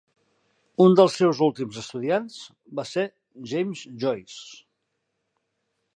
Un 0.85 0.95
dels 0.99 1.17
seus 1.19 1.41
últims 1.47 1.77
estudiants 1.83 2.39
va 2.81 2.85
ser 2.93 3.07
James 3.53 3.85
Joyce. 4.05 4.43